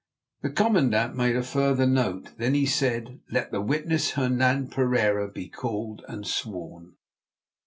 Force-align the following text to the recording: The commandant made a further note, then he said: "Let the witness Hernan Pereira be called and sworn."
The 0.41 0.49
commandant 0.49 1.15
made 1.15 1.35
a 1.35 1.43
further 1.43 1.85
note, 1.85 2.31
then 2.39 2.55
he 2.55 2.65
said: 2.65 3.19
"Let 3.29 3.51
the 3.51 3.61
witness 3.61 4.13
Hernan 4.13 4.69
Pereira 4.69 5.29
be 5.31 5.47
called 5.47 6.03
and 6.07 6.25
sworn." 6.25 6.95